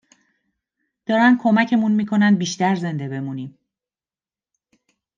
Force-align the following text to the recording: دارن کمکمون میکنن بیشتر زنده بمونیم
دارن 1.05 1.37
کمکمون 1.41 1.91
میکنن 1.91 2.35
بیشتر 2.35 2.75
زنده 2.75 3.09
بمونیم 3.09 3.57